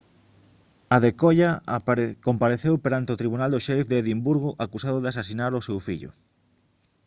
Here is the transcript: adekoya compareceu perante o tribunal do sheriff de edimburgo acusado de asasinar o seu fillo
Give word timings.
adekoya 0.95 1.49
compareceu 2.27 2.73
perante 2.83 3.13
o 3.15 3.19
tribunal 3.21 3.49
do 3.51 3.63
sheriff 3.65 3.87
de 3.91 3.97
edimburgo 4.01 4.49
acusado 4.65 4.97
de 5.01 5.09
asasinar 5.11 5.51
o 5.55 5.65
seu 5.67 5.77
fillo 5.87 6.11